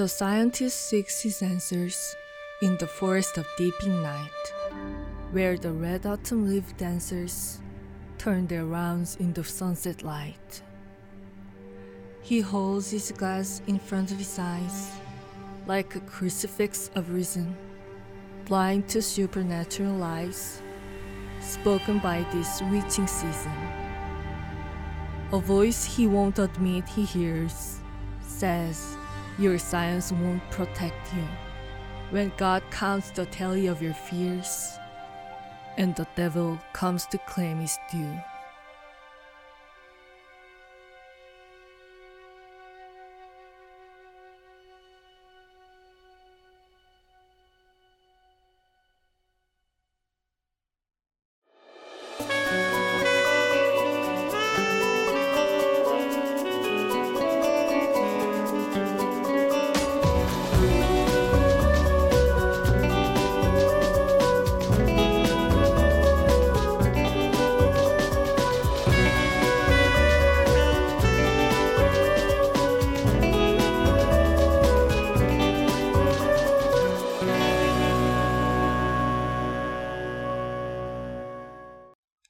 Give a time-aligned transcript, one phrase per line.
[0.00, 2.16] The scientist seeks his answers
[2.62, 4.42] in the forest of deeping night,
[5.30, 7.60] where the red autumn leaf dancers
[8.16, 10.62] turn their rounds in the sunset light.
[12.22, 14.90] He holds his glass in front of his eyes,
[15.66, 17.54] like a crucifix of reason,
[18.46, 20.62] blind to supernatural lies
[21.42, 23.52] spoken by this witching season.
[25.30, 27.80] A voice he won't admit he hears
[28.22, 28.96] says,
[29.40, 31.24] Your science won't protect you.
[32.10, 34.78] When God counts the tally of your fears,
[35.78, 38.20] and the devil comes to claim his due.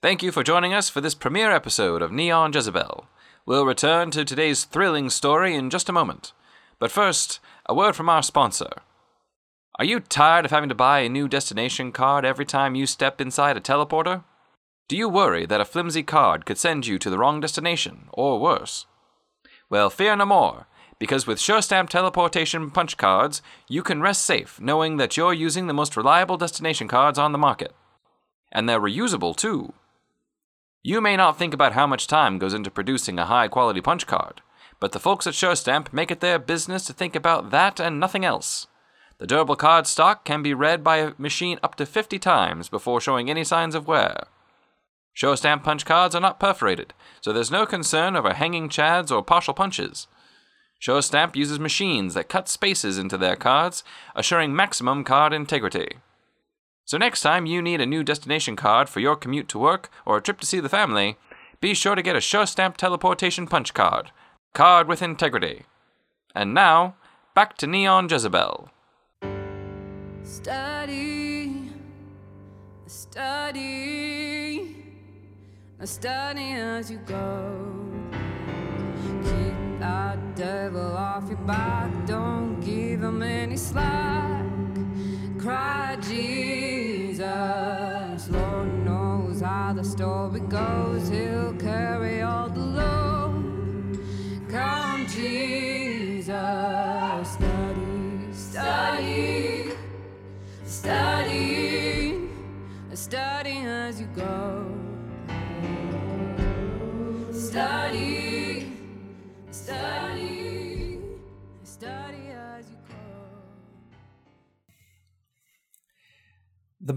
[0.02, 3.04] Thank you for joining us for this premiere episode of Neon Jezebel.
[3.44, 6.32] We'll return to today's thrilling story in just a moment.
[6.78, 8.70] But first, a word from our sponsor.
[9.78, 13.20] Are you tired of having to buy a new destination card every time you step
[13.20, 14.24] inside a teleporter?
[14.88, 18.40] Do you worry that a flimsy card could send you to the wrong destination, or
[18.40, 18.86] worse?
[19.68, 20.66] Well, fear no more,
[20.98, 25.74] because with SureStamp teleportation punch cards, you can rest safe knowing that you're using the
[25.74, 27.74] most reliable destination cards on the market.
[28.50, 29.74] And they're reusable, too.
[30.82, 34.06] You may not think about how much time goes into producing a high quality punch
[34.06, 34.40] card,
[34.80, 38.24] but the folks at SureStamp make it their business to think about that and nothing
[38.24, 38.66] else.
[39.18, 42.98] The durable card stock can be read by a machine up to 50 times before
[42.98, 44.24] showing any signs of wear.
[45.14, 49.52] SureStamp punch cards are not perforated, so there's no concern over hanging chads or partial
[49.52, 50.06] punches.
[50.80, 53.84] SureStamp uses machines that cut spaces into their cards,
[54.16, 55.98] assuring maximum card integrity.
[56.90, 60.16] So next time you need a new destination card for your commute to work or
[60.16, 61.18] a trip to see the family,
[61.60, 64.10] be sure to get a SureStamp teleportation punch card.
[64.54, 65.66] Card with integrity.
[66.34, 66.96] And now,
[67.32, 68.70] back to Neon Jezebel.
[70.24, 71.70] Study,
[72.88, 74.74] study,
[75.84, 77.86] study as you go.
[79.22, 84.29] Keep that devil off your back, don't give him any slack.
[85.40, 87.24] Cry, Jesus,
[88.28, 91.08] Lord knows how the story goes.
[91.08, 93.98] He'll carry all the load.
[94.50, 96.36] Come, Jesus,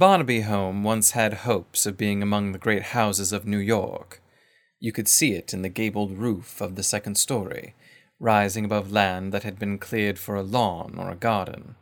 [0.04, 4.22] Barnaby home once had hopes of being among the great houses of New York.
[4.82, 7.74] You could see it in the gabled roof of the second story,
[8.20, 11.76] rising above land that had been cleared for a lawn or a garden.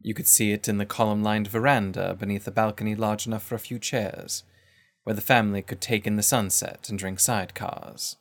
[0.00, 3.56] You could see it in the column lined veranda beneath a balcony large enough for
[3.56, 4.44] a few chairs,
[5.02, 8.14] where the family could take in the sunset and drink sidecars.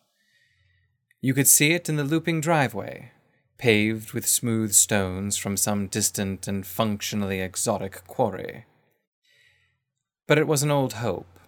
[1.21, 3.11] You could see it in the looping driveway,
[3.59, 8.65] paved with smooth stones from some distant and functionally exotic quarry.
[10.27, 11.39] But it was an old hope,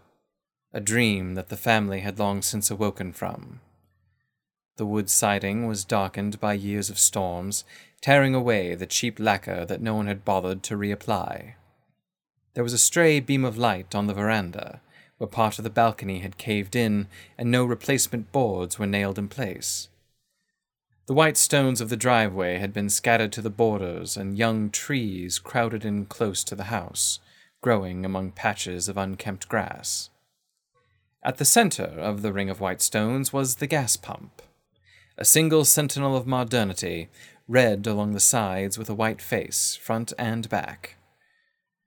[0.72, 3.62] a dream that the family had long since awoken from.
[4.76, 7.64] The wood siding was darkened by years of storms,
[8.02, 11.56] tearing away the cheap lacquer that no one had bothered to reapply.
[12.54, 14.82] There was a stray beam of light on the veranda,
[15.18, 19.28] where part of the balcony had caved in and no replacement boards were nailed in
[19.28, 19.90] place.
[21.08, 25.40] The white stones of the driveway had been scattered to the borders, and young trees
[25.40, 27.20] crowded in close to the house,
[27.68, 30.10] growing among patches of unkempt grass.
[31.22, 34.42] At the center of the ring of white stones was the gas pump,
[35.18, 37.10] a single sentinel of modernity,
[37.46, 40.96] red along the sides with a white face, front and back.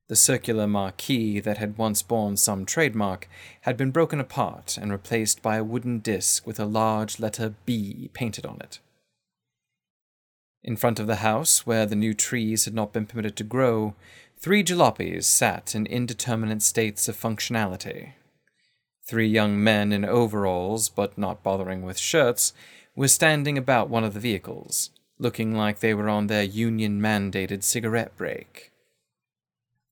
[0.08, 3.26] The circular marquee that had once borne some trademark
[3.62, 8.10] had been broken apart and replaced by a wooden disc with a large letter B
[8.12, 8.80] painted on it.
[10.62, 13.94] In front of the house, where the new trees had not been permitted to grow,
[14.40, 18.12] three jalopies sat in indeterminate states of functionality.
[19.06, 22.54] Three young men in overalls, but not bothering with shirts,
[22.96, 27.62] were standing about one of the vehicles, looking like they were on their union mandated
[27.62, 28.72] cigarette break.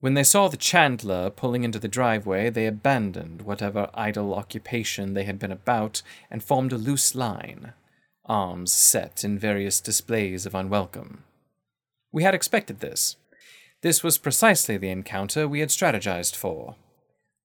[0.01, 5.25] When they saw the Chandler pulling into the driveway, they abandoned whatever idle occupation they
[5.25, 7.73] had been about and formed a loose line,
[8.25, 11.25] arms set in various displays of unwelcome.
[12.13, 13.17] We had expected this.
[13.81, 16.75] This was precisely the encounter we had strategized for.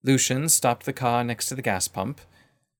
[0.02, 2.20] Lucian stopped the car next to the gas pump,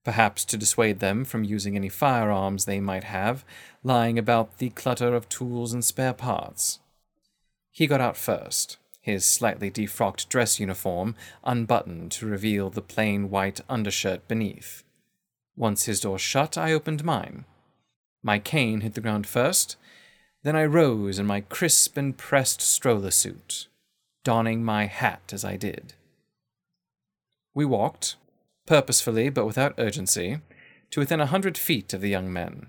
[0.04, 3.44] perhaps to dissuade them from using any firearms they might have
[3.82, 6.80] lying about the clutter of tools and spare parts.
[7.70, 13.60] He got out first, his slightly defrocked dress uniform unbuttoned to reveal the plain white
[13.68, 14.82] undershirt beneath.
[15.56, 17.44] Once his door shut, I opened mine.
[18.22, 19.76] My cane hit the ground first,
[20.44, 23.66] then I rose in my crisp and pressed stroller suit,
[24.22, 25.94] donning my hat as I did.
[27.54, 28.16] We walked,
[28.66, 30.40] purposefully but without urgency,
[30.90, 32.66] to within a hundred feet of the young men.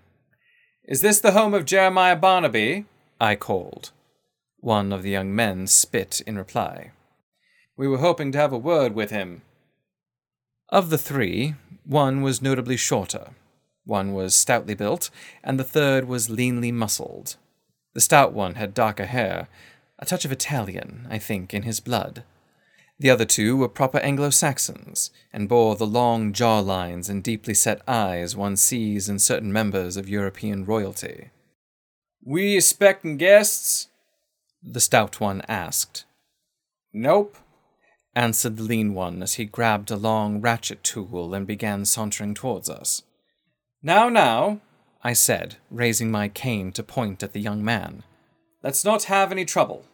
[0.86, 2.86] Is this the home of Jeremiah Barnaby?
[3.19, 3.92] I called.
[4.60, 6.92] One of the young men spit in reply.
[7.75, 9.42] We were hoping to have a word with him.
[10.69, 13.31] Of the three, one was notably shorter,
[13.83, 15.10] one was stoutly built,
[15.44, 17.36] and the third was leanly muscled.
[17.95, 19.47] The stout one had darker hair,
[19.97, 22.24] a touch of Italian, I think, in his blood.
[23.00, 27.53] The other two were proper Anglo Saxons, and bore the long jaw lines and deeply
[27.53, 31.31] set eyes one sees in certain members of European royalty.
[32.24, 33.88] We expecting guests?
[34.62, 36.06] the stout one asked.
[36.92, 37.38] Nope,
[38.15, 42.69] answered the lean one as he grabbed a long ratchet tool and began sauntering towards
[42.69, 43.03] us.
[43.83, 44.62] Now, now,
[45.06, 48.02] I said, raising my cane to point at the young man.
[48.63, 49.86] Let's not have any trouble.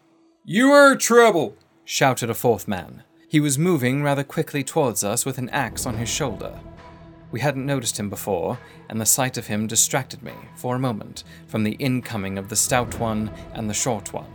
[0.46, 3.04] You are trouble, shouted a fourth man.
[3.28, 6.58] He was moving rather quickly towards us with an axe on his shoulder.
[7.30, 11.26] We hadn't noticed him before, and the sight of him distracted me, for a moment,
[11.46, 14.32] from the incoming of the stout one and the short one.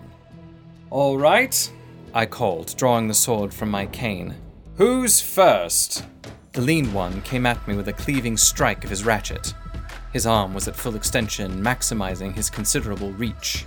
[0.91, 1.73] All right,
[2.13, 4.35] I called, drawing the sword from my cane.
[4.75, 6.05] Who's first?
[6.53, 9.55] The lean one came at me with a cleaving strike of his ratchet.
[10.13, 13.65] His arm was at full extension, maximizing his considerable reach.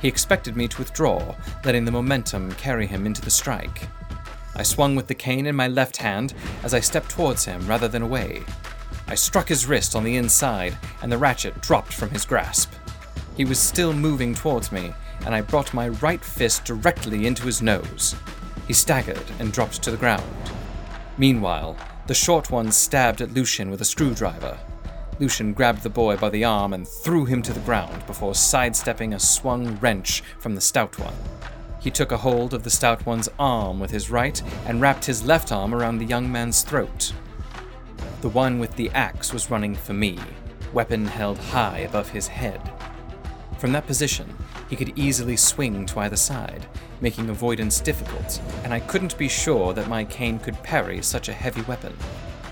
[0.00, 1.34] He expected me to withdraw,
[1.64, 3.88] letting the momentum carry him into the strike.
[4.54, 6.32] I swung with the cane in my left hand
[6.62, 8.42] as I stepped towards him rather than away.
[9.08, 12.72] I struck his wrist on the inside, and the ratchet dropped from his grasp.
[13.36, 17.62] He was still moving towards me, and I brought my right fist directly into his
[17.62, 18.16] nose.
[18.66, 20.24] He staggered and dropped to the ground.
[21.18, 21.76] Meanwhile,
[22.06, 24.58] the short one stabbed at Lucian with a screwdriver.
[25.18, 29.14] Lucian grabbed the boy by the arm and threw him to the ground before sidestepping
[29.14, 31.14] a swung wrench from the stout one.
[31.80, 35.24] He took a hold of the stout one's arm with his right and wrapped his
[35.24, 37.14] left arm around the young man's throat.
[38.20, 40.18] The one with the axe was running for me,
[40.74, 42.60] weapon held high above his head.
[43.56, 44.36] From that position,
[44.68, 46.66] he could easily swing to either side,
[47.00, 51.32] making avoidance difficult, and I couldn't be sure that my cane could parry such a
[51.32, 51.96] heavy weapon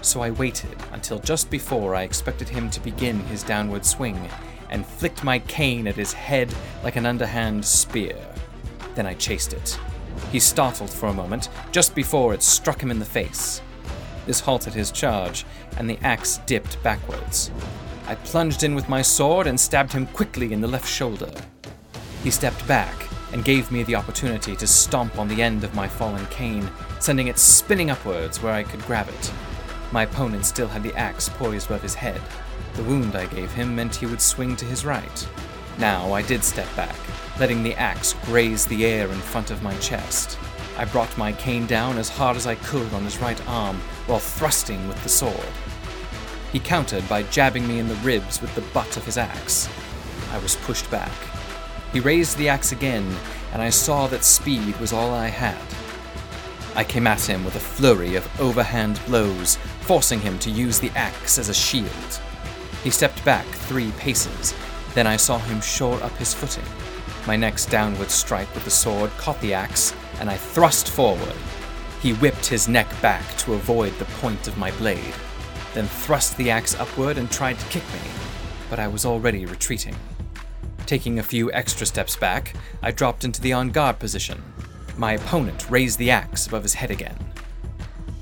[0.05, 4.29] so I waited until just before I expected him to begin his downward swing
[4.71, 8.17] and flicked my cane at his head like an underhand spear.
[8.95, 9.79] Then I chased it.
[10.31, 13.61] He startled for a moment just before it struck him in the face.
[14.27, 15.45] This halted his charge,
[15.77, 17.51] and the axe dipped backwards.
[18.07, 21.33] I plunged in with my sword and stabbed him quickly in the left shoulder.
[22.23, 22.95] He stepped back
[23.33, 27.27] and gave me the opportunity to stomp on the end of my fallen cane, sending
[27.27, 29.33] it spinning upwards where I could grab it.
[29.95, 32.21] My opponent still had the axe poised above his head.
[32.75, 35.29] The wound I gave him meant he would swing to his right.
[35.79, 36.97] Now I did step back,
[37.39, 40.37] letting the axe graze the air in front of my chest.
[40.77, 44.19] I brought my cane down as hard as I could on his right arm while
[44.19, 45.53] thrusting with the sword.
[46.51, 49.69] He countered by jabbing me in the ribs with the butt of his axe.
[50.33, 51.13] I was pushed back.
[51.93, 53.09] He raised the axe again,
[53.53, 55.63] and I saw that speed was all I had.
[56.77, 60.91] I came at him with a flurry of overhand blows, forcing him to use the
[60.91, 62.21] axe as a shield.
[62.83, 64.55] He stepped back three paces,
[64.95, 66.65] then I saw him shore up his footing.
[67.27, 71.35] My next downward strike with the sword caught the axe, and I thrust forward.
[72.01, 75.15] He whipped his neck back to avoid the point of my blade,
[75.75, 78.11] then thrust the axe upward and tried to kick me,
[78.71, 79.97] but I was already retreating.
[80.87, 84.43] Taking a few extra steps back, I dropped into the on guard position,
[84.97, 87.17] my opponent raised the axe above his head again.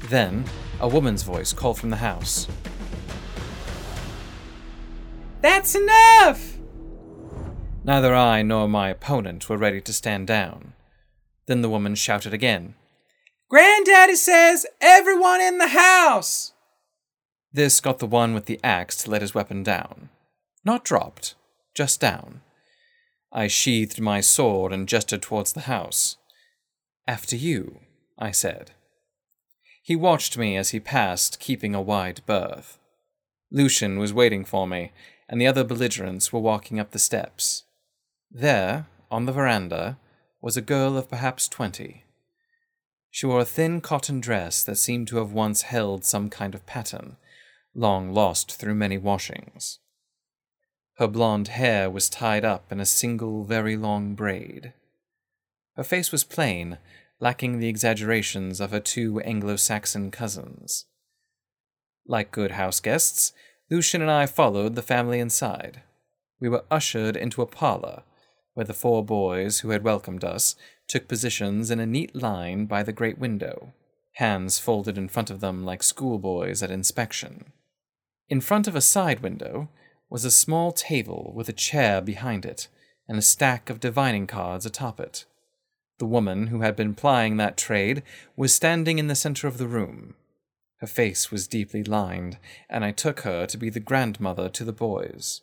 [0.08, 0.44] Then,
[0.82, 2.48] a woman's voice called from the house.
[5.40, 6.58] That's enough!
[7.84, 10.74] Neither I nor my opponent were ready to stand down.
[11.46, 12.74] Then the woman shouted again.
[13.48, 16.52] Granddaddy says everyone in the house!
[17.52, 20.08] This got the one with the axe to let his weapon down.
[20.64, 21.34] Not dropped,
[21.74, 22.40] just down.
[23.30, 26.16] I sheathed my sword and gestured towards the house.
[27.06, 27.80] After you,
[28.18, 28.72] I said.
[29.82, 32.78] He watched me as he passed, keeping a wide berth.
[33.50, 34.92] Lucian was waiting for me,
[35.28, 37.64] and the other belligerents were walking up the steps.
[38.30, 39.98] There, on the veranda,
[40.40, 42.04] was a girl of perhaps twenty.
[43.10, 46.64] She wore a thin cotton dress that seemed to have once held some kind of
[46.64, 47.16] pattern,
[47.74, 49.80] long lost through many washings.
[50.96, 54.72] Her blonde hair was tied up in a single very long braid.
[55.76, 56.78] Her face was plain,
[57.22, 60.86] lacking the exaggerations of her two Anglo Saxon cousins.
[62.04, 63.32] Like good house guests,
[63.70, 65.82] Lucian and I followed the family inside.
[66.40, 68.02] We were ushered into a parlor,
[68.54, 70.56] where the four boys who had welcomed us
[70.88, 73.72] took positions in a neat line by the great window,
[74.14, 77.52] hands folded in front of them like schoolboys at inspection.
[78.28, 79.68] In front of a side window,
[80.10, 82.66] was a small table with a chair behind it
[83.08, 85.24] and a stack of divining cards atop it.
[86.02, 88.02] The woman who had been plying that trade
[88.34, 90.16] was standing in the center of the room.
[90.80, 94.72] Her face was deeply lined, and I took her to be the grandmother to the
[94.72, 95.42] boys.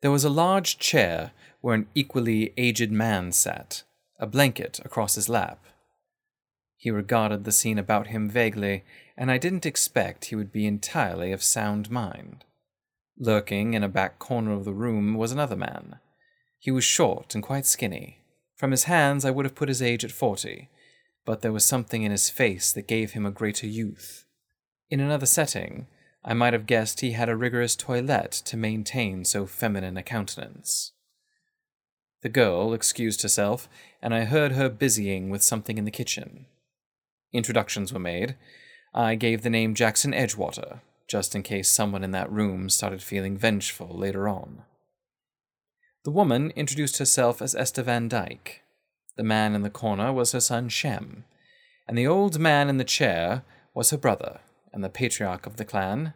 [0.00, 3.82] There was a large chair where an equally aged man sat,
[4.20, 5.64] a blanket across his lap.
[6.76, 8.84] He regarded the scene about him vaguely,
[9.16, 12.44] and I didn't expect he would be entirely of sound mind.
[13.18, 15.98] Lurking in a back corner of the room was another man.
[16.60, 18.21] He was short and quite skinny.
[18.56, 20.68] From his hands, I would have put his age at forty,
[21.24, 24.24] but there was something in his face that gave him a greater youth.
[24.90, 25.86] In another setting,
[26.24, 30.92] I might have guessed he had a rigorous toilette to maintain so feminine a countenance.
[32.22, 33.68] The girl excused herself,
[34.00, 36.46] and I heard her busying with something in the kitchen.
[37.32, 38.36] Introductions were made.
[38.94, 43.36] I gave the name Jackson Edgewater, just in case someone in that room started feeling
[43.36, 44.62] vengeful later on.
[46.04, 48.62] The woman introduced herself as Esther Van Dyke.
[49.16, 51.24] The man in the corner was her son Shem,
[51.86, 53.44] and the old man in the chair
[53.74, 54.40] was her brother
[54.72, 56.14] and the patriarch of the clan,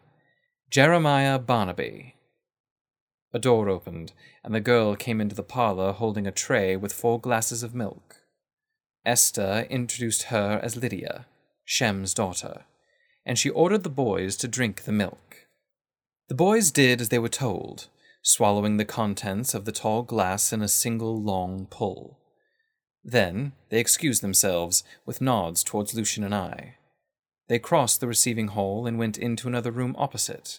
[0.71, 2.15] Jeremiah Barnaby.
[3.33, 4.13] A door opened,
[4.43, 8.17] and the girl came into the parlor holding a tray with four glasses of milk.
[9.05, 11.27] Esther introduced her as Lydia,
[11.65, 12.65] Shem's daughter
[13.27, 15.49] and she ordered the boys to drink the milk.
[16.29, 17.89] The boys did as they were told,
[18.27, 22.19] swallowing the contents of the tall glass in a single long pull.
[23.05, 26.75] Then they excused themselves with nods towards Lucian and I.
[27.47, 30.59] They crossed the receiving hall and went into another room opposite.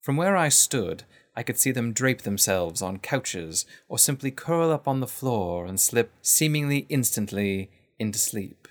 [0.00, 1.04] From where I stood,
[1.36, 5.66] I could see them drape themselves on couches or simply curl up on the floor
[5.66, 8.66] and slip seemingly instantly into sleep.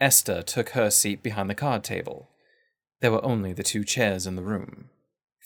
[0.00, 2.30] Esther took her seat behind the card table.
[3.00, 4.88] There were only the two chairs in the room.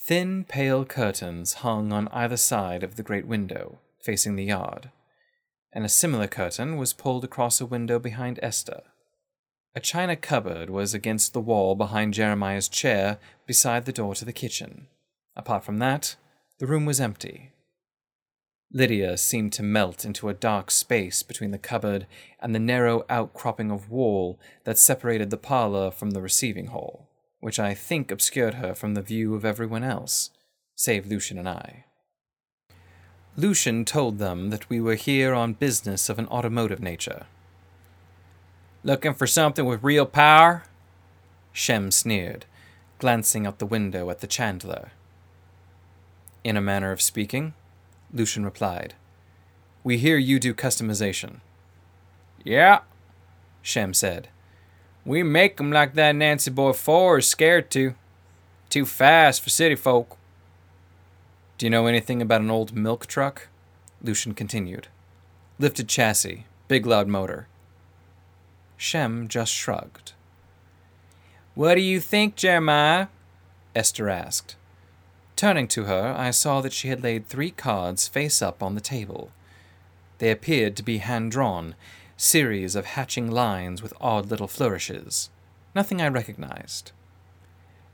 [0.07, 4.93] Thin, pale curtains hung on either side of the great window, facing the yard,
[5.73, 8.83] and a similar curtain was pulled across a window behind Esther.
[9.75, 14.33] A china cupboard was against the wall behind Jeremiah's chair beside the door to the
[14.33, 14.87] kitchen.
[15.35, 16.15] Apart from that,
[16.59, 17.51] the room was empty.
[18.73, 22.07] Lydia seemed to melt into a dark space between the cupboard
[22.39, 27.06] and the narrow outcropping of wall that separated the parlor from the receiving hall,
[27.41, 30.31] which I think obscured her from the view of everyone else,
[30.75, 31.85] save Lucian and I.
[33.37, 37.27] Lucian told them that we were here on business of an automotive nature.
[38.83, 40.65] Looking for something with real power?
[41.53, 42.47] Shem sneered,
[42.99, 44.93] glancing out the window at the chandler.
[46.45, 47.55] In a manner of speaking,
[48.13, 48.95] Lucian replied.
[49.85, 51.41] We hear you do customization.
[52.45, 52.81] Yeah,
[53.63, 54.29] Shem said.
[55.07, 57.95] We make 'em like that Nancy Boy 4 is scared to.
[58.69, 60.19] Too fast for city folk.
[61.57, 63.47] Do you know anything about an old milk truck?
[64.03, 64.89] Lucian continued.
[65.61, 67.47] Lifted chassis, big loud motor.
[68.77, 70.13] Shem just shrugged.
[71.55, 73.07] What do you think, Jeremiah?
[73.77, 74.57] Esther asked.
[75.37, 78.81] Turning to her, I saw that she had laid three cards face up on the
[78.81, 79.31] table.
[80.19, 81.77] They appeared to be hand drawn,
[82.17, 85.31] series of hatching lines with odd little flourishes.
[85.75, 86.93] Nothing I recognized.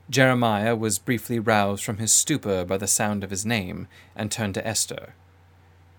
[0.09, 4.53] Jeremiah was briefly roused from his stupor by the sound of his name and turned
[4.55, 5.13] to Esther.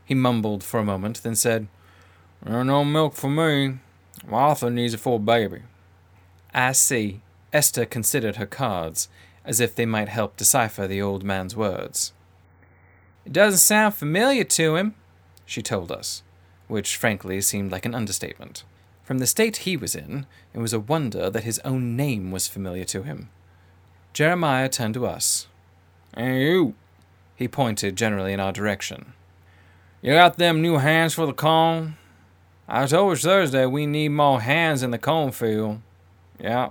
[0.04, 1.68] He mumbled for a moment, then said,
[2.44, 3.78] No milk for me.
[4.26, 5.62] Martha needs a baby.
[6.52, 7.20] I see.
[7.52, 9.08] Esther considered her cards,
[9.44, 12.12] as if they might help decipher the old man's words.
[13.24, 14.94] It doesn't sound familiar to him,
[15.46, 16.23] she told us,
[16.68, 18.64] which frankly seemed like an understatement.
[19.02, 22.48] From the state he was in, it was a wonder that his own name was
[22.48, 23.28] familiar to him.
[24.14, 25.46] Jeremiah turned to us.
[26.16, 26.74] Hey, you!
[27.36, 29.12] He pointed generally in our direction.
[30.00, 31.96] You got them new hands for the corn?
[32.68, 35.80] I told you Thursday we need more hands in the cornfield.
[36.38, 36.70] Yeah.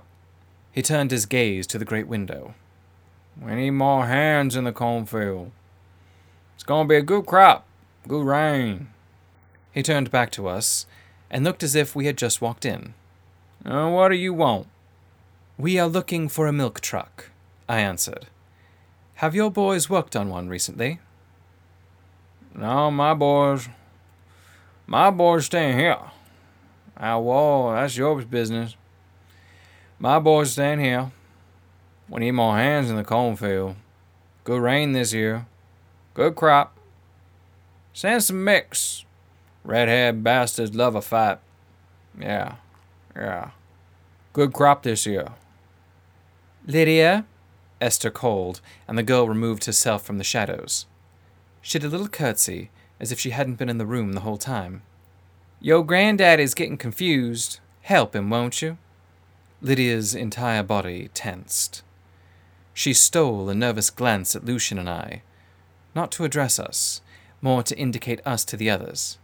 [0.72, 2.54] He turned his gaze to the great window.
[3.40, 5.50] We need more hands in the cornfield.
[6.54, 7.66] It's gonna be a good crop,
[8.08, 8.88] good rain.
[9.74, 10.86] He turned back to us
[11.28, 12.94] and looked as if we had just walked in.
[13.64, 14.68] Uh, what do you want?
[15.58, 17.30] We are looking for a milk truck,
[17.68, 18.26] I answered.
[19.14, 21.00] Have your boys worked on one recently?
[22.54, 23.68] No, my boys.
[24.86, 25.98] My boys staying here.
[26.96, 28.76] Ah, well, that's your business.
[29.98, 31.10] My boys staying here.
[32.08, 33.74] We need more hands in the cornfield.
[34.44, 35.46] Good rain this year.
[36.12, 36.76] Good crop.
[37.92, 39.04] Send some Micks.
[39.64, 41.38] Redhead bastards love a fight.
[42.20, 42.56] Yeah,
[43.16, 43.50] yeah.
[44.32, 45.28] Good crop this year.
[46.66, 47.24] Lydia?
[47.80, 50.86] Esther called, and the girl removed herself from the shadows.
[51.60, 54.36] She did a little curtsy, as if she hadn't been in the room the whole
[54.36, 54.82] time.
[55.60, 57.58] Yo granddaddy's getting confused.
[57.82, 58.78] Help him, won't you?
[59.60, 61.82] Lydia's entire body tensed.
[62.74, 65.22] She stole a nervous glance at Lucian and I,
[65.94, 67.00] not to address us,
[67.40, 69.18] more to indicate us to the others.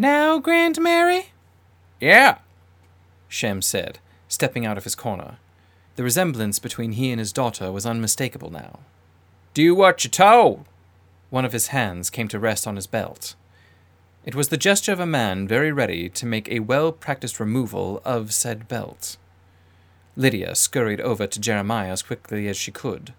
[0.00, 1.26] Now, Grand Mary?
[2.00, 2.38] Yeah.
[3.28, 5.36] Shem said, stepping out of his corner.
[5.96, 8.78] The resemblance between he and his daughter was unmistakable now.
[9.52, 10.64] Do what you're told.
[11.28, 13.34] One of his hands came to rest on his belt.
[14.24, 18.00] It was the gesture of a man very ready to make a well practiced removal
[18.02, 19.18] of said belt.
[20.16, 23.12] Lydia scurried over to Jeremiah as quickly as she could.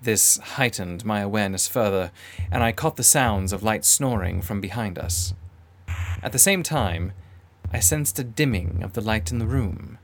[0.00, 2.12] This heightened my awareness further,
[2.52, 5.34] and I caught the sounds of light snoring from behind us.
[6.24, 7.12] At the same time,
[7.70, 9.98] I sensed a dimming of the light in the room,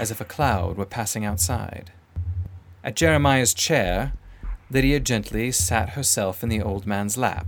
[0.00, 1.92] as if a cloud were passing outside.
[2.82, 4.14] At Jeremiah's chair,
[4.68, 7.46] Lydia gently sat herself in the old man's lap.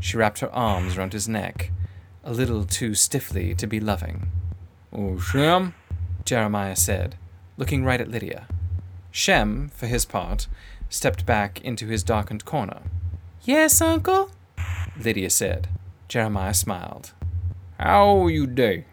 [0.00, 1.70] She wrapped her arms round his neck,
[2.24, 4.28] a little too stiffly to be loving.
[4.90, 5.74] Oh, Shem?
[6.24, 7.16] Jeremiah said,
[7.58, 8.46] looking right at Lydia.
[9.10, 10.46] Shem, for his part,
[10.88, 12.80] stepped back into his darkened corner.
[13.42, 14.30] Yes, uncle?
[14.98, 15.68] Lydia said.
[16.12, 17.14] Jeremiah smiled.
[17.80, 18.84] How old you day?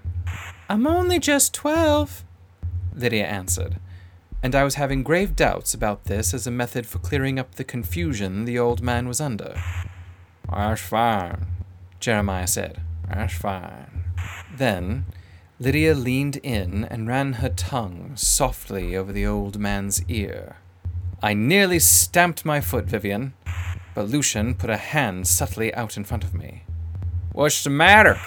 [0.70, 2.24] I'm only just twelve,
[2.96, 3.78] Lydia answered,
[4.42, 7.66] and I was having grave doubts about this as a method for clearing up the
[7.66, 9.62] confusion the old man was under.
[10.50, 11.48] That's fine,
[12.00, 12.84] Jeremiah said.
[13.10, 14.06] That's fine.
[14.56, 15.04] Then
[15.60, 20.56] Lydia leaned in and ran her tongue softly over the old man's ear.
[21.22, 23.34] I nearly stamped my foot, Vivian,
[23.94, 26.64] but Lucian put a hand subtly out in front of me.
[27.32, 28.20] What's the matter?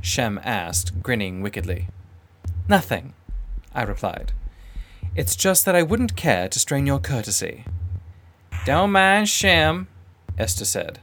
[0.00, 1.88] Shem asked, grinning wickedly.
[2.68, 3.14] Nothing,
[3.74, 4.32] I replied.
[5.16, 7.64] It's just that I wouldn't care to strain your courtesy.
[8.66, 9.88] Don't mind Shem,
[10.36, 10.98] Esther said.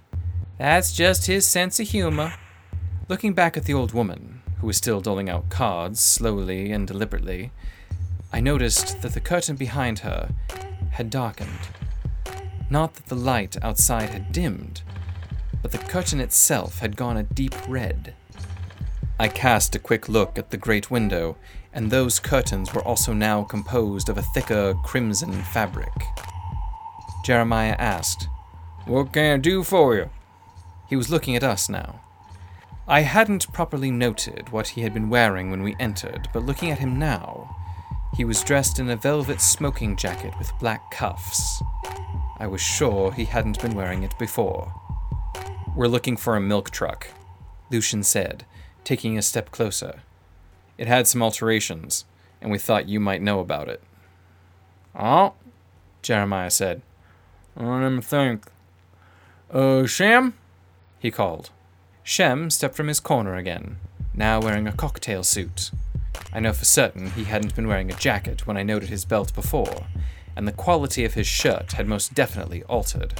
[0.57, 2.33] That's just his sense of humor.
[3.09, 7.51] Looking back at the old woman, who was still doling out cards slowly and deliberately,
[8.31, 10.29] I noticed that the curtain behind her
[10.91, 11.69] had darkened.
[12.69, 14.83] Not that the light outside had dimmed,
[15.61, 18.13] but the curtain itself had gone a deep red.
[19.19, 21.37] I cast a quick look at the great window,
[21.73, 25.93] and those curtains were also now composed of a thicker crimson fabric.
[27.23, 28.27] Jeremiah asked,
[28.85, 30.09] What can I do for you?
[30.89, 32.01] He was looking at us now.
[32.87, 36.79] I hadn't properly noted what he had been wearing when we entered, but looking at
[36.79, 37.55] him now,
[38.17, 41.61] he was dressed in a velvet smoking jacket with black cuffs.
[42.39, 44.73] I was sure he hadn't been wearing it before.
[45.73, 47.07] We're looking for a milk truck,
[47.71, 48.45] Lucian said,
[48.83, 50.01] taking a step closer.
[50.77, 52.03] It had some alterations,
[52.41, 53.81] and we thought you might know about it.
[54.93, 55.33] Oh,
[56.01, 56.81] Jeremiah said.
[57.55, 58.47] let me think.
[59.49, 60.33] Uh, Shem?
[60.99, 61.51] He called.
[62.03, 63.77] Shem stepped from his corner again,
[64.13, 65.71] now wearing a cocktail suit.
[66.33, 69.33] I know for certain he hadn't been wearing a jacket when I noted his belt
[69.33, 69.87] before,
[70.35, 73.13] and the quality of his shirt had most definitely altered.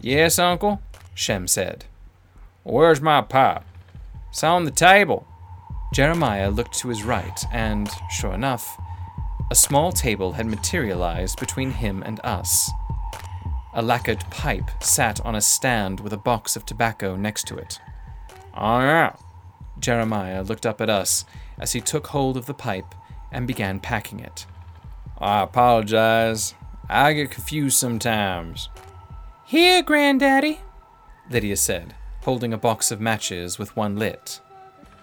[0.00, 0.80] Yes, Uncle?
[1.16, 1.86] Shem said.
[2.62, 3.64] Where's my pipe?
[4.28, 5.26] It's on the table.
[5.94, 8.78] Jeremiah looked to his right, and, sure enough,
[9.50, 12.70] a small table had materialized between him and us.
[13.72, 17.80] A lacquered pipe sat on a stand with a box of tobacco next to it.
[18.54, 19.16] Oh, yeah.
[19.78, 21.24] Jeremiah looked up at us
[21.58, 22.94] as he took hold of the pipe
[23.32, 24.44] and began packing it.
[25.18, 26.54] I apologize.
[26.90, 28.68] I get confused sometimes.
[29.44, 30.60] Here, Granddaddy,
[31.30, 34.40] Lydia said, holding a box of matches with one lit.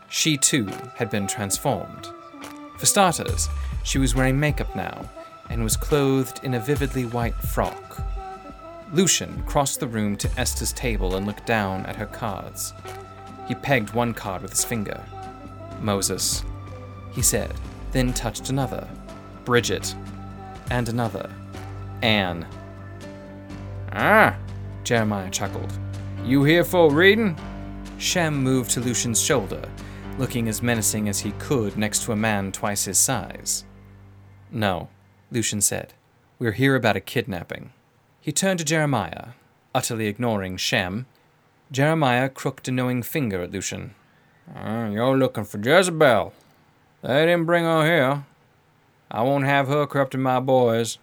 [0.09, 2.09] She too had been transformed.
[2.77, 3.49] For starters,
[3.83, 5.09] she was wearing makeup now
[5.49, 8.01] and was clothed in a vividly white frock.
[8.93, 12.73] Lucian crossed the room to Esther's table and looked down at her cards.
[13.47, 15.03] He pegged one card with his finger.
[15.81, 16.43] Moses,
[17.11, 17.53] he said,
[17.91, 18.87] then touched another.
[19.45, 19.95] Bridget,
[20.71, 21.29] and another.
[22.01, 22.47] Anne.
[23.91, 24.37] Ah,
[24.83, 25.71] Jeremiah chuckled.
[26.25, 27.37] You here for reading?
[27.97, 29.61] Shem moved to Lucian's shoulder,
[30.17, 33.65] looking as menacing as he could next to a man twice his size.
[34.49, 34.87] No,
[35.31, 35.93] Lucian said.
[36.39, 37.71] We're here about a kidnapping.
[38.21, 39.29] He turned to Jeremiah,
[39.75, 41.07] utterly ignoring Shem.
[41.71, 43.93] Jeremiah crooked a knowing finger at Lucian.
[44.55, 46.33] Ah, you're looking for Jezebel.
[47.01, 48.25] They didn't bring her here.
[49.11, 50.99] I won't have her corrupting my boys.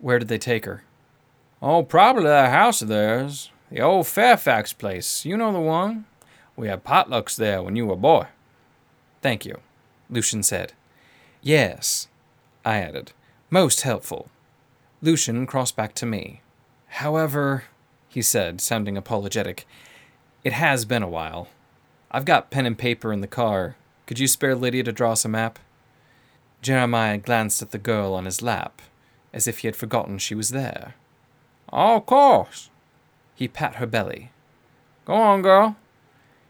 [0.00, 0.82] Where did they take her?
[1.62, 3.50] Oh, probably that house of theirs.
[3.70, 5.24] The old Fairfax place.
[5.24, 6.06] You know the one?
[6.56, 8.26] We had potlucks there when you were a boy.
[9.20, 9.60] Thank you,
[10.08, 10.72] Lucian said.
[11.42, 12.08] Yes,
[12.64, 13.12] I added.
[13.50, 14.30] Most helpful.
[15.02, 16.40] Lucian crossed back to me.
[16.88, 17.64] However,
[18.08, 19.66] he said, sounding apologetic,
[20.42, 21.48] it has been a while.
[22.10, 23.76] I've got pen and paper in the car.
[24.06, 25.58] Could you spare Lydia to draw us a map?
[26.62, 28.80] Jeremiah glanced at the girl on his lap,
[29.32, 30.94] as if he had forgotten she was there.
[31.72, 32.70] Oh, of course.
[33.38, 34.32] He pat her belly.
[35.04, 35.76] Go on, girl.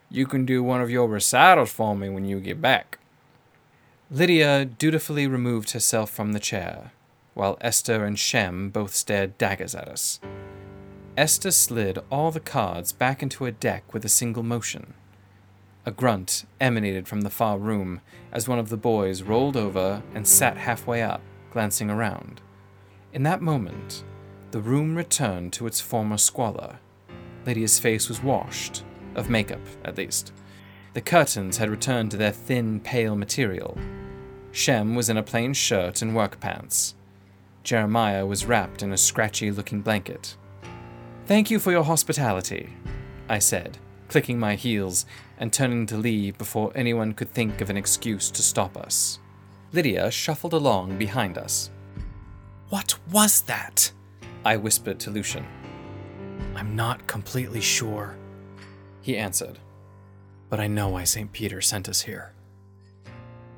[0.08, 2.98] You can do one of your recitals for me when you get back.
[4.10, 6.92] Lydia dutifully removed herself from the chair,
[7.34, 10.18] while Esther and Shem both stared daggers at us.
[11.14, 14.94] Esther slid all the cards back into her deck with a single motion.
[15.84, 18.00] A grunt emanated from the far room
[18.32, 21.20] as one of the boys rolled over and sat halfway up,
[21.52, 22.40] glancing around.
[23.12, 24.04] In that moment,
[24.50, 26.78] the room returned to its former squalor.
[27.44, 28.84] Lydia's face was washed,
[29.14, 30.32] of makeup at least.
[30.94, 33.76] The curtains had returned to their thin, pale material.
[34.52, 36.94] Shem was in a plain shirt and work pants.
[37.62, 40.36] Jeremiah was wrapped in a scratchy looking blanket.
[41.26, 42.70] Thank you for your hospitality,
[43.28, 43.76] I said,
[44.08, 45.04] clicking my heels
[45.38, 49.18] and turning to leave before anyone could think of an excuse to stop us.
[49.72, 51.70] Lydia shuffled along behind us.
[52.70, 53.92] What was that?
[54.48, 55.46] I whispered to Lucian.
[56.54, 58.16] I'm not completely sure,
[59.02, 59.58] he answered.
[60.48, 61.30] But I know why St.
[61.30, 62.32] Peter sent us here.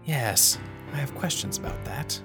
[0.05, 0.59] Yes,
[0.93, 2.21] I have questions about that.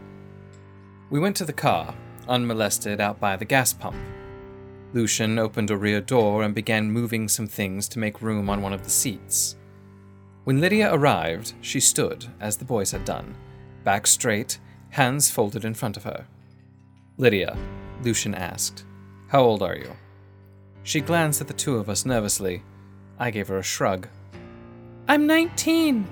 [1.12, 1.94] We went to the car,
[2.28, 3.98] unmolested out by the gas pump.
[4.94, 8.74] Lucian opened a rear door and began moving some things to make room on one
[8.74, 9.58] of the seats.
[10.44, 13.38] When Lydia arrived, she stood, as the boys had done,
[13.84, 14.58] back straight,
[14.90, 16.26] hands folded in front of her.
[17.18, 17.56] Lydia,
[18.06, 18.86] Lucian asked,
[19.30, 19.92] How old are you?
[20.84, 22.62] She glanced at the two of us nervously.
[23.18, 24.08] I gave her a shrug.
[25.08, 26.08] I'm 19,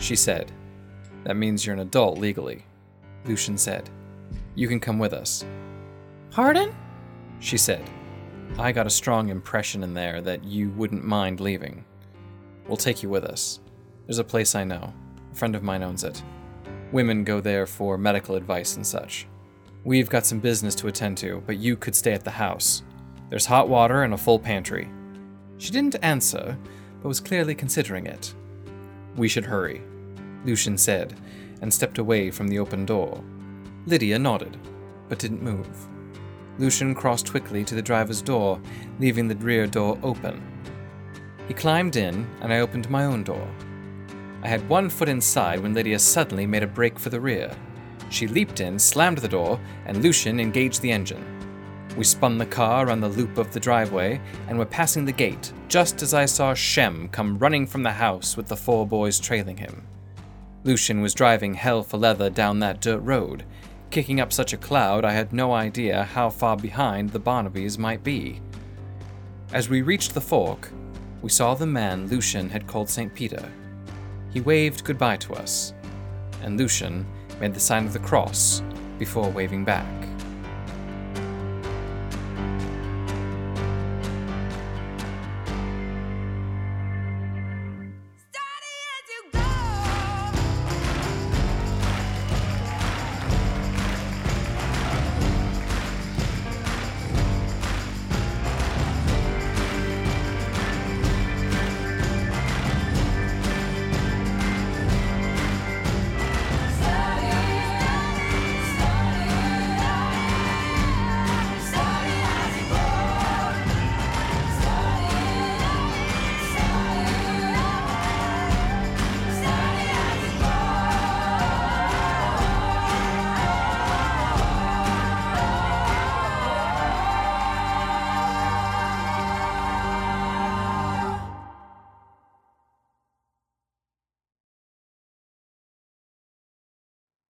[0.00, 0.50] she said.
[1.22, 2.64] That means you're an adult legally,
[3.26, 3.88] Lucian said.
[4.56, 5.44] You can come with us.
[6.32, 6.74] Pardon?
[7.38, 7.88] She said.
[8.58, 11.84] I got a strong impression in there that you wouldn't mind leaving.
[12.66, 13.60] We'll take you with us.
[14.06, 14.92] There's a place I know.
[15.32, 16.20] A friend of mine owns it.
[16.90, 19.28] Women go there for medical advice and such.
[19.86, 22.82] We've got some business to attend to, but you could stay at the house.
[23.30, 24.90] There's hot water and a full pantry.
[25.58, 26.58] She didn't answer,
[27.00, 28.34] but was clearly considering it.
[29.14, 29.82] We should hurry,
[30.44, 31.14] Lucian said,
[31.62, 33.22] and stepped away from the open door.
[33.86, 34.56] Lydia nodded,
[35.08, 35.86] but didn't move.
[36.58, 38.60] Lucian crossed quickly to the driver's door,
[38.98, 40.42] leaving the rear door open.
[41.46, 43.48] He climbed in, and I opened my own door.
[44.42, 47.56] I had one foot inside when Lydia suddenly made a break for the rear.
[48.10, 51.24] She leaped in, slammed the door, and Lucian engaged the engine.
[51.96, 55.52] We spun the car around the loop of the driveway and were passing the gate
[55.68, 59.56] just as I saw Shem come running from the house with the four boys trailing
[59.56, 59.86] him.
[60.62, 63.44] Lucian was driving hell for leather down that dirt road,
[63.90, 68.04] kicking up such a cloud I had no idea how far behind the Barnabys might
[68.04, 68.40] be.
[69.52, 70.70] As we reached the fork,
[71.22, 73.14] we saw the man Lucian had called St.
[73.14, 73.50] Peter.
[74.32, 75.72] He waved goodbye to us,
[76.42, 77.06] and Lucian
[77.40, 78.62] made the sign of the cross
[78.98, 79.86] before waving back.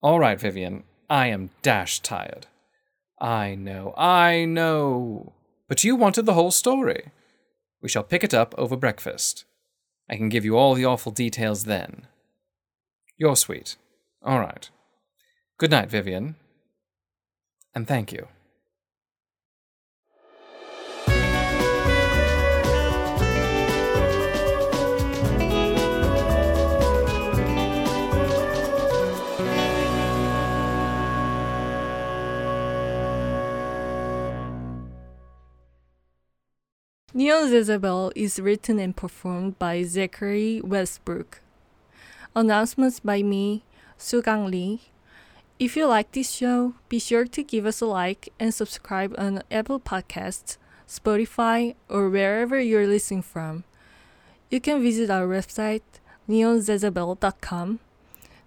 [0.01, 2.47] All right, Vivian, I am dash tired.
[3.19, 5.33] I know, I know.
[5.67, 7.11] But you wanted the whole story.
[7.81, 9.45] We shall pick it up over breakfast.
[10.09, 12.07] I can give you all the awful details then.
[13.17, 13.75] You're sweet.
[14.23, 14.69] All right.
[15.57, 16.35] Good night, Vivian.
[17.73, 18.27] And thank you.
[37.27, 41.41] Neon Jezebel is written and performed by Zachary Westbrook.
[42.33, 43.65] Announcements by me,
[43.99, 44.83] Sugang Lee.
[45.59, 49.43] If you like this show, be sure to give us a like and subscribe on
[49.51, 50.55] Apple Podcasts,
[50.87, 53.65] Spotify, or wherever you're listening from.
[54.49, 57.79] You can visit our website, neonjezebel.com.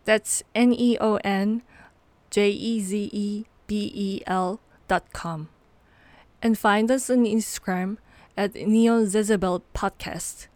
[0.06, 1.60] That's N E O N
[2.30, 5.50] J E Z E B E L dot com.
[6.40, 7.98] And find us on Instagram
[8.40, 10.49] at Neon Jezebel Podcast.